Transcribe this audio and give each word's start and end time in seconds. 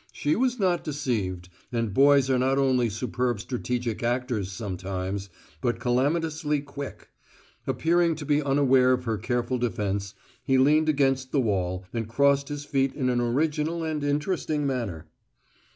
She 0.11 0.35
was 0.35 0.57
not 0.57 0.83
deceived, 0.83 1.47
and 1.71 1.93
boys 1.93 2.27
are 2.27 2.39
not 2.39 2.57
only 2.57 2.89
superb 2.89 3.39
strategic 3.39 4.01
actors 4.01 4.51
sometimes, 4.51 5.29
but 5.61 5.79
calamitously 5.79 6.61
quick. 6.61 7.09
Appearing 7.67 8.15
to 8.15 8.25
be 8.25 8.41
unaware 8.41 8.93
of 8.93 9.03
her 9.03 9.19
careful 9.19 9.59
defence, 9.59 10.15
he 10.43 10.57
leaned 10.57 10.89
against 10.89 11.31
the 11.31 11.39
wall 11.39 11.85
and 11.93 12.09
crossed 12.09 12.49
his 12.49 12.65
feet 12.65 12.95
in 12.95 13.09
an 13.11 13.21
original 13.21 13.83
and 13.83 14.03
interesting 14.03 14.65
manner. 14.65 15.05